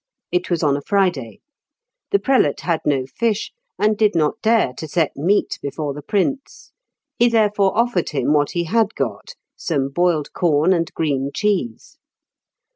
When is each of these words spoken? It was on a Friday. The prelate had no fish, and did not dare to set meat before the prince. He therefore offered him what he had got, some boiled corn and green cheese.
It 0.31 0.49
was 0.49 0.63
on 0.63 0.75
a 0.75 0.81
Friday. 0.81 1.41
The 2.09 2.17
prelate 2.17 2.61
had 2.61 2.81
no 2.85 3.05
fish, 3.05 3.51
and 3.77 3.95
did 3.95 4.15
not 4.15 4.41
dare 4.41 4.73
to 4.77 4.87
set 4.87 5.15
meat 5.15 5.59
before 5.61 5.93
the 5.93 6.01
prince. 6.01 6.71
He 7.19 7.29
therefore 7.29 7.77
offered 7.77 8.09
him 8.09 8.33
what 8.33 8.53
he 8.53 8.63
had 8.63 8.95
got, 8.95 9.35
some 9.55 9.89
boiled 9.89 10.33
corn 10.33 10.73
and 10.73 10.91
green 10.95 11.29
cheese. 11.31 11.99